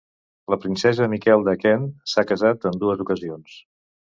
[0.53, 3.63] La princesa Miquel de Kent s'ha casat en dues ocasions.